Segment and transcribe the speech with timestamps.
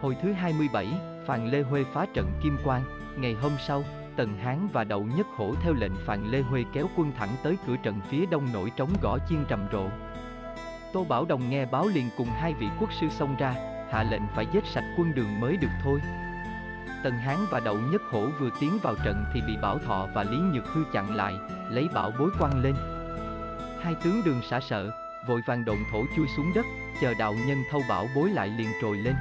[0.00, 0.88] Hồi thứ 27,
[1.26, 2.82] Phàn Lê Huê phá trận Kim Quang,
[3.16, 3.84] ngày hôm sau,
[4.16, 7.56] Tần Hán và Đậu Nhất Hổ theo lệnh Phàn Lê Huê kéo quân thẳng tới
[7.66, 9.88] cửa trận phía đông nổi trống gõ chiên trầm rộ.
[10.92, 13.54] Tô Bảo Đồng nghe báo liền cùng hai vị quốc sư xông ra,
[13.90, 16.00] hạ lệnh phải giết sạch quân đường mới được thôi.
[17.04, 20.24] Tần Hán và Đậu Nhất Hổ vừa tiến vào trận thì bị Bảo Thọ và
[20.24, 21.34] Lý Nhược Hư chặn lại,
[21.70, 22.74] lấy bảo bối quăng lên.
[23.80, 24.90] Hai tướng đường xả sợ,
[25.26, 26.66] vội vàng động thổ chui xuống đất,
[27.00, 29.14] chờ đạo nhân thâu bảo bối lại liền trồi lên.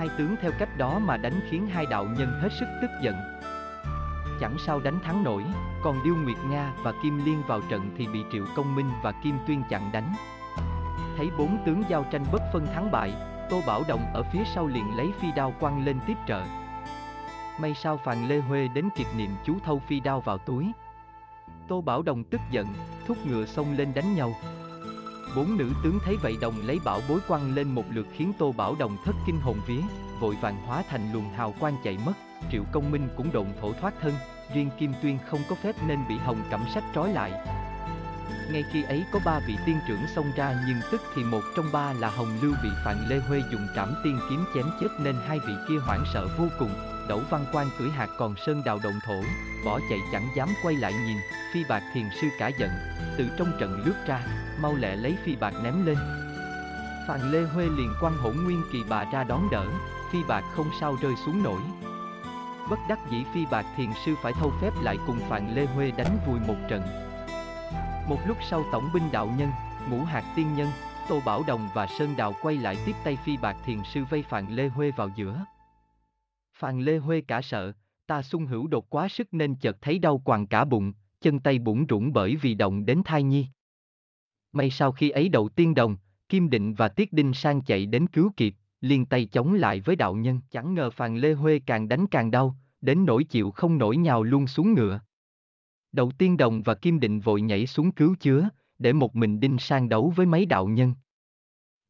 [0.00, 3.14] Hai tướng theo cách đó mà đánh khiến hai đạo nhân hết sức tức giận.
[4.40, 5.44] Chẳng sao đánh thắng nổi,
[5.82, 9.12] còn Điêu Nguyệt Nga và Kim Liên vào trận thì bị Triệu Công Minh và
[9.12, 10.14] Kim Tuyên chặn đánh.
[11.16, 13.14] Thấy bốn tướng giao tranh bất phân thắng bại,
[13.50, 16.42] Tô Bảo Đồng ở phía sau liền lấy phi đao quăng lên tiếp trợ.
[17.60, 20.72] May sao Phàn Lê Huê đến kịp niệm chú thâu phi đao vào túi.
[21.68, 22.66] Tô Bảo Đồng tức giận,
[23.06, 24.32] thúc ngựa xông lên đánh nhau.
[25.36, 28.52] Bốn nữ tướng thấy vậy đồng lấy bảo bối quăng lên một lượt khiến Tô
[28.52, 29.80] Bảo Đồng thất kinh hồn vía,
[30.20, 32.12] vội vàng hóa thành luồng hào quang chạy mất,
[32.52, 34.14] Triệu Công Minh cũng động thổ thoát thân,
[34.54, 37.32] riêng Kim Tuyên không có phép nên bị Hồng Cẩm Sách trói lại.
[38.52, 41.66] Ngay khi ấy có ba vị tiên trưởng xông ra nhưng tức thì một trong
[41.72, 45.16] ba là Hồng Lưu bị Phạn Lê Huê dùng trảm tiên kiếm chém chết nên
[45.26, 46.70] hai vị kia hoảng sợ vô cùng,
[47.08, 49.22] Đẩu Văn Quan cưỡi hạt còn sơn đào động thổ,
[49.64, 51.16] bỏ chạy chẳng dám quay lại nhìn,
[51.52, 52.70] phi bạc thiền sư cả giận,
[53.18, 54.20] từ trong trận lướt ra,
[54.60, 55.96] mau lẹ lấy phi bạc ném lên.
[57.08, 59.66] Phàn Lê Huê liền quăng hỗn nguyên kỳ bà ra đón đỡ,
[60.12, 61.60] phi bạc không sao rơi xuống nổi.
[62.70, 65.90] Bất đắc dĩ phi bạc thiền sư phải thâu phép lại cùng Phàn Lê Huê
[65.90, 66.82] đánh vùi một trận.
[68.08, 69.50] Một lúc sau tổng binh đạo nhân,
[69.90, 70.68] ngũ hạt tiên nhân,
[71.08, 74.22] Tô Bảo Đồng và Sơn Đào quay lại tiếp tay phi bạc thiền sư vây
[74.22, 75.44] Phàn Lê Huê vào giữa.
[76.54, 77.72] Phàn Lê Huê cả sợ,
[78.06, 81.58] ta sung hữu đột quá sức nên chợt thấy đau quằn cả bụng, chân tay
[81.58, 83.46] bủn rủn bởi vì động đến thai nhi.
[84.52, 85.96] May sau khi ấy đầu tiên đồng,
[86.28, 89.96] Kim Định và Tiết Đinh sang chạy đến cứu kịp, liền tay chống lại với
[89.96, 90.40] đạo nhân.
[90.50, 94.22] Chẳng ngờ Phàn Lê Huê càng đánh càng đau, đến nỗi chịu không nổi nhào
[94.22, 95.00] luôn xuống ngựa.
[95.92, 99.58] Đầu tiên đồng và Kim Định vội nhảy xuống cứu chứa, để một mình Đinh
[99.58, 100.94] sang đấu với mấy đạo nhân.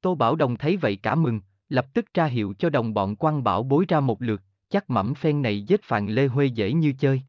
[0.00, 3.44] Tô Bảo Đồng thấy vậy cả mừng, lập tức ra hiệu cho đồng bọn quan
[3.44, 6.92] bảo bối ra một lượt, chắc mẩm phen này giết Phàn Lê Huê dễ như
[6.92, 7.22] chơi.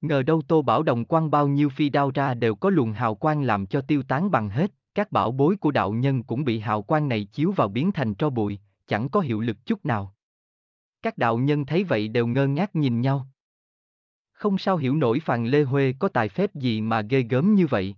[0.00, 3.14] Ngờ đâu Tô Bảo Đồng quăng bao nhiêu phi đao ra đều có luồng hào
[3.14, 6.58] quang làm cho tiêu tán bằng hết, các bảo bối của đạo nhân cũng bị
[6.58, 10.14] hào quang này chiếu vào biến thành tro bụi, chẳng có hiệu lực chút nào.
[11.02, 13.26] Các đạo nhân thấy vậy đều ngơ ngác nhìn nhau.
[14.32, 17.66] Không sao hiểu nổi Phàn Lê Huê có tài phép gì mà ghê gớm như
[17.66, 17.96] vậy.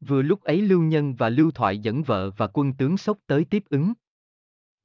[0.00, 3.44] Vừa lúc ấy Lưu Nhân và Lưu Thoại dẫn vợ và quân tướng sốc tới
[3.44, 3.92] tiếp ứng.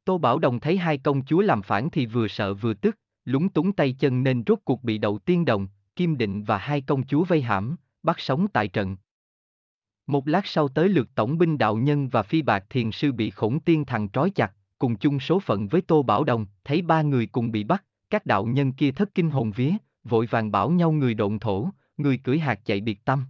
[0.06, 3.50] Tô Bảo Đồng thấy hai công chúa làm phản thì vừa sợ vừa tức, lúng
[3.50, 7.06] túng tay chân nên rốt cuộc bị đầu tiên đồng, Kim Định và hai công
[7.06, 8.98] chúa vây hãm, bắt sống tại trận.
[10.08, 13.30] Một lát sau tới lượt tổng binh đạo nhân và phi bạc thiền sư bị
[13.30, 17.02] khổng tiên thằng trói chặt, cùng chung số phận với Tô Bảo Đồng, thấy ba
[17.02, 19.72] người cùng bị bắt, các đạo nhân kia thất kinh hồn vía,
[20.04, 23.26] vội vàng bảo nhau người độn thổ, người cưỡi hạt chạy biệt tâm.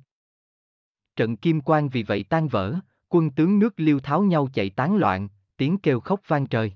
[1.16, 2.76] Trận kim quan vì vậy tan vỡ,
[3.10, 6.74] quân tướng nước liêu tháo nhau chạy tán loạn, tiếng kêu khóc vang trời.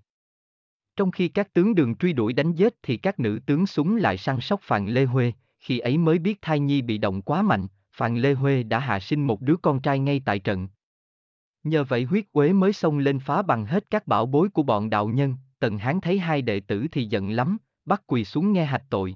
[0.95, 4.17] Trong khi các tướng đường truy đuổi đánh giết thì các nữ tướng súng lại
[4.17, 5.33] săn sóc Phàn Lê Huê,
[5.67, 8.99] khi ấy mới biết thai nhi bị động quá mạnh, Phàn Lê Huê đã hạ
[8.99, 10.67] sinh một đứa con trai ngay tại trận.
[11.63, 14.89] Nhờ vậy huyết quế mới xông lên phá bằng hết các bảo bối của bọn
[14.89, 18.65] đạo nhân, Tần Hán thấy hai đệ tử thì giận lắm, bắt quỳ xuống nghe
[18.65, 19.15] hạch tội.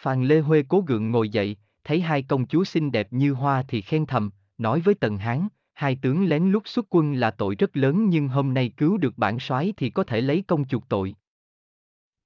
[0.00, 3.62] Phàn Lê Huê cố gượng ngồi dậy, thấy hai công chúa xinh đẹp như hoa
[3.68, 7.54] thì khen thầm, nói với Tần Hán, hai tướng lén lút xuất quân là tội
[7.54, 10.88] rất lớn nhưng hôm nay cứu được bản soái thì có thể lấy công chuộc
[10.88, 11.14] tội.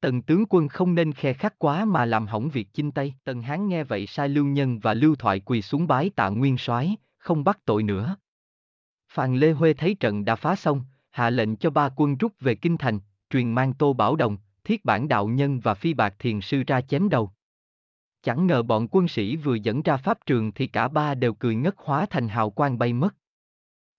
[0.00, 3.14] Tần tướng quân không nên khe khắc quá mà làm hỏng việc chinh Tây.
[3.24, 6.58] Tần Hán nghe vậy sai Lưu Nhân và Lưu Thoại quỳ xuống bái tạ nguyên
[6.58, 8.16] soái, không bắt tội nữa.
[9.12, 12.54] Phàn Lê Huê thấy trận đã phá xong, hạ lệnh cho ba quân rút về
[12.54, 12.98] kinh thành,
[13.30, 16.80] truyền mang Tô Bảo Đồng, Thiết Bản Đạo Nhân và Phi Bạc Thiền Sư ra
[16.80, 17.30] chém đầu.
[18.22, 21.54] Chẳng ngờ bọn quân sĩ vừa dẫn ra pháp trường thì cả ba đều cười
[21.54, 23.14] ngất hóa thành hào quang bay mất.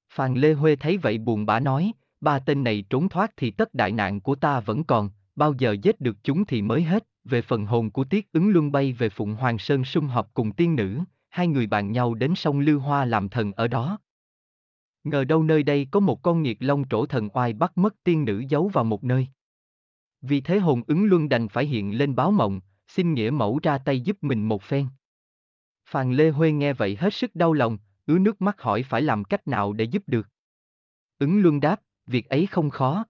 [0.10, 1.92] Phàn Lê Huê thấy vậy buồn bã nói,
[2.22, 5.10] ba tên này trốn thoát thì tất đại nạn của ta vẫn còn,
[5.42, 8.72] bao giờ giết được chúng thì mới hết, về phần hồn của Tiết ứng luân
[8.72, 11.00] bay về Phụng Hoàng Sơn sum họp cùng tiên nữ,
[11.30, 14.00] hai người bàn nhau đến sông Lưu Hoa làm thần ở đó.
[15.04, 18.26] Ngờ đâu nơi đây có một con nghiệt long trổ thần oai bắt mất tiên
[18.26, 19.28] nữ giấu vào một nơi.
[20.22, 23.78] Vì thế hồn ứng luân đành phải hiện lên báo mộng, xin nghĩa mẫu ra
[23.78, 24.88] tay giúp mình một phen.
[25.86, 29.24] Phàn Lê Huê nghe vậy hết sức đau lòng, ứa nước mắt hỏi phải làm
[29.24, 30.28] cách nào để giúp được.
[31.20, 33.06] Ứng luân đáp, việc ấy không khó.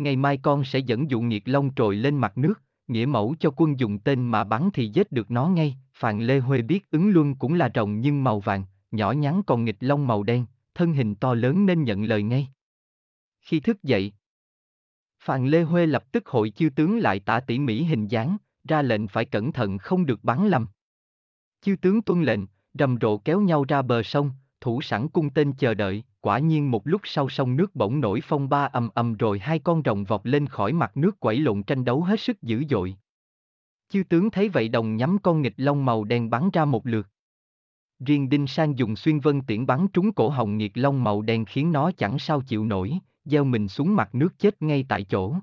[0.00, 3.50] Ngày mai con sẽ dẫn dụ nghiệt long trồi lên mặt nước, nghĩa mẫu cho
[3.56, 5.76] quân dùng tên mà bắn thì giết được nó ngay.
[5.94, 9.64] Phàn Lê Huê biết ứng luân cũng là rồng nhưng màu vàng, nhỏ nhắn còn
[9.64, 12.48] nghịch long màu đen, thân hình to lớn nên nhận lời ngay.
[13.40, 14.12] Khi thức dậy,
[15.22, 18.36] Phàn Lê Huê lập tức hội chư tướng lại tả tỉ mỉ hình dáng,
[18.68, 20.66] ra lệnh phải cẩn thận không được bắn lầm.
[21.62, 22.40] Chư tướng tuân lệnh,
[22.74, 24.30] rầm rộ kéo nhau ra bờ sông,
[24.60, 28.20] thủ sẵn cung tên chờ đợi, quả nhiên một lúc sau sông nước bỗng nổi
[28.24, 31.62] phong ba ầm ầm rồi hai con rồng vọt lên khỏi mặt nước quẩy lộn
[31.62, 32.96] tranh đấu hết sức dữ dội.
[33.88, 37.06] Chư tướng thấy vậy đồng nhắm con nghịch long màu đen bắn ra một lượt.
[37.98, 41.44] Riêng Đinh Sang dùng xuyên vân tiễn bắn trúng cổ hồng nghiệt long màu đen
[41.44, 45.34] khiến nó chẳng sao chịu nổi, gieo mình xuống mặt nước chết ngay tại chỗ.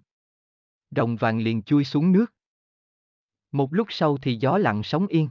[0.91, 2.33] Rồng vàng liền chui xuống nước.
[3.51, 5.29] Một lúc sau thì gió lặng sóng yên.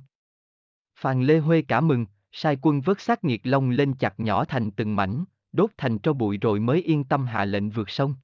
[0.99, 2.07] Phàn Lê Huê cả mừng,
[2.39, 6.13] sai quân vớt xác nghiệt long lên chặt nhỏ thành từng mảnh, đốt thành tro
[6.13, 8.15] bụi rồi mới yên tâm hạ lệnh vượt sông.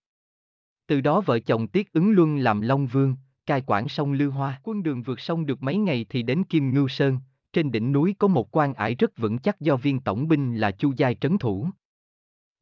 [0.87, 3.17] Từ đó vợ chồng Tiết ứng luân làm Long Vương,
[3.47, 4.61] cai quản sông Lưu Hoa.
[4.63, 7.19] Quân đường vượt sông được mấy ngày thì đến Kim Ngưu Sơn,
[7.53, 10.71] trên đỉnh núi có một quan ải rất vững chắc do viên tổng binh là
[10.71, 11.69] Chu Giai trấn thủ.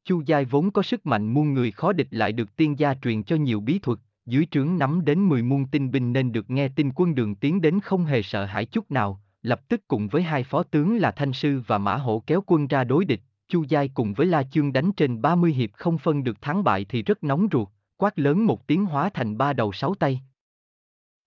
[0.05, 3.23] Chu Giai vốn có sức mạnh muôn người khó địch lại được tiên gia truyền
[3.23, 6.69] cho nhiều bí thuật, dưới trướng nắm đến 10 muôn tinh binh nên được nghe
[6.69, 10.23] tin quân đường tiến đến không hề sợ hãi chút nào, lập tức cùng với
[10.23, 13.65] hai phó tướng là Thanh Sư và Mã Hổ kéo quân ra đối địch, Chu
[13.69, 17.03] Giai cùng với La Chương đánh trên 30 hiệp không phân được thắng bại thì
[17.03, 20.21] rất nóng ruột, quát lớn một tiếng hóa thành ba đầu sáu tay.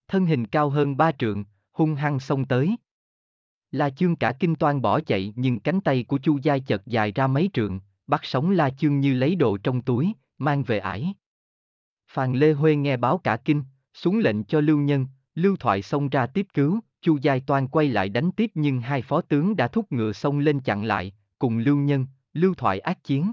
[0.07, 2.77] Thân hình cao hơn ba trượng, hung hăng xông tới.
[3.71, 7.12] La Chương cả kinh toan bỏ chạy nhưng cánh tay của Chu Giai chợt dài
[7.12, 11.13] ra mấy trượng, bắt sống La Chương như lấy đồ trong túi, mang về ải.
[12.07, 13.63] Phàn Lê Huê nghe báo cả kinh,
[13.94, 17.90] xuống lệnh cho Lưu Nhân, Lưu Thoại xông ra tiếp cứu, Chu Giai Toan quay
[17.90, 21.58] lại đánh tiếp nhưng hai phó tướng đã thúc ngựa xông lên chặn lại, cùng
[21.58, 23.32] Lưu Nhân, Lưu Thoại ác chiến.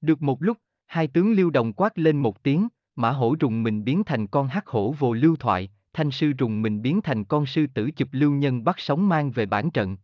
[0.00, 3.84] Được một lúc, hai tướng Lưu Đồng quát lên một tiếng, Mã Hổ rùng mình
[3.84, 7.46] biến thành con hắc hổ vô Lưu Thoại, Thanh Sư rùng mình biến thành con
[7.46, 9.96] sư tử chụp Lưu Nhân bắt sống mang về bản trận.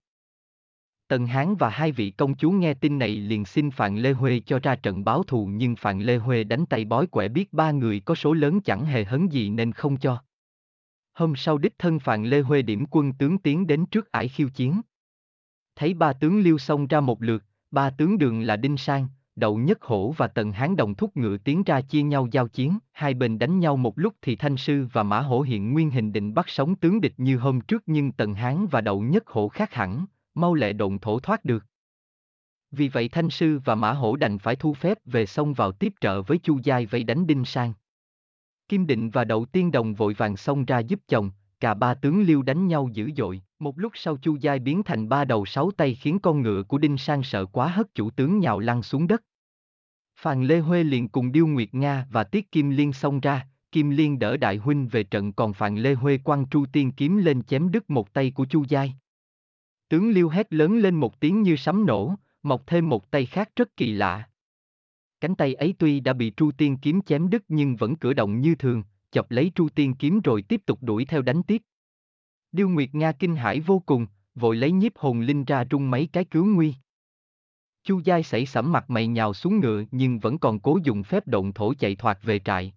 [1.09, 4.41] Tần Hán và hai vị công chúa nghe tin này liền xin Phạm Lê Huê
[4.47, 7.71] cho ra trận báo thù nhưng Phạm Lê Huê đánh tay bói quẻ biết ba
[7.71, 10.23] người có số lớn chẳng hề hấn gì nên không cho.
[11.15, 14.49] Hôm sau đích thân Phạm Lê Huê điểm quân tướng tiến đến trước ải khiêu
[14.49, 14.81] chiến.
[15.77, 19.57] Thấy ba tướng liêu xông ra một lượt, ba tướng đường là Đinh Sang, Đậu
[19.57, 23.15] Nhất Hổ và Tần Hán đồng thúc ngựa tiến ra chia nhau giao chiến, hai
[23.15, 26.35] bên đánh nhau một lúc thì Thanh Sư và Mã Hổ hiện nguyên hình định
[26.35, 29.75] bắt sống tướng địch như hôm trước nhưng Tần Hán và Đậu Nhất Hổ khác
[29.75, 31.65] hẳn, mau lẹ độn thổ thoát được.
[32.71, 35.95] Vì vậy Thanh Sư và Mã Hổ đành phải thu phép về sông vào tiếp
[36.01, 37.73] trợ với Chu Giai vây đánh Đinh Sang.
[38.75, 41.31] Kim Định và Đậu Tiên Đồng vội vàng xông ra giúp chồng,
[41.61, 43.43] cả ba tướng liêu đánh nhau dữ dội.
[43.59, 46.79] Một lúc sau Chu Giai biến thành ba đầu sáu tay khiến con ngựa của
[46.79, 49.23] Đinh Sang sợ quá hất chủ tướng nhào lăn xuống đất.
[50.17, 53.91] Phàn Lê Huê liền cùng Điêu Nguyệt Nga và Tiết Kim Liên xông ra, Kim
[53.91, 57.43] Liên đỡ đại huynh về trận còn Phàn Lê Huê quăng Chu Tiên kiếm lên
[57.43, 58.95] chém đứt một tay của Chu Giai.
[59.89, 63.51] Tướng Liêu hét lớn lên một tiếng như sấm nổ, mọc thêm một tay khác
[63.57, 64.29] rất kỳ lạ.
[65.25, 68.41] Cánh tay ấy tuy đã bị Tru Tiên kiếm chém đứt nhưng vẫn cử động
[68.41, 71.63] như thường, chọc lấy Tru Tiên kiếm rồi tiếp tục đuổi theo đánh tiếp.
[72.53, 76.09] Điêu Nguyệt Nga kinh hãi vô cùng, vội lấy nhiếp hồn linh ra rung mấy
[76.13, 76.75] cái cứu nguy.
[77.85, 81.27] Chu Giai sảy sẩm mặt mày nhào xuống ngựa nhưng vẫn còn cố dùng phép
[81.27, 82.73] động thổ chạy thoát về trại.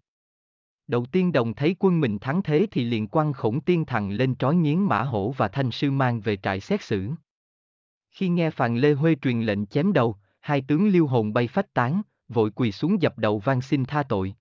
[0.87, 4.35] Đầu tiên đồng thấy quân mình thắng thế thì liền quăng khổng tiên thằng lên
[4.35, 7.09] trói nghiến mã hổ và thanh sư mang về trại xét xử.
[8.11, 11.73] Khi nghe Phàn Lê Huê truyền lệnh chém đầu, hai tướng liêu hồn bay phách
[11.73, 14.35] tán, vội quỳ xuống dập đầu van xin tha tội.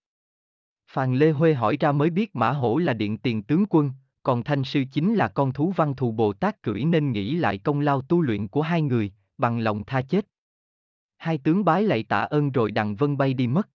[0.91, 3.91] Phàn Lê Huê hỏi ra mới biết mã hổ là điện tiền tướng quân,
[4.23, 7.59] còn thanh sư chính là con thú văn thù Bồ Tát cưỡi nên nghĩ lại
[7.59, 10.27] công lao tu luyện của hai người, bằng lòng tha chết.
[11.17, 13.69] Hai tướng bái lạy tạ ơn rồi đằng vân bay đi mất.